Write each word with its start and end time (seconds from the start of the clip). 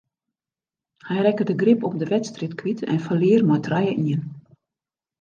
Hy 1.07 1.17
rekke 1.19 1.43
de 1.49 1.55
grip 1.61 1.81
op 1.89 1.95
de 1.99 2.07
wedstryd 2.13 2.53
kwyt 2.59 2.79
en 2.91 3.03
ferlear 3.05 3.43
mei 3.47 3.61
trije 3.65 3.93
ien. 4.09 4.21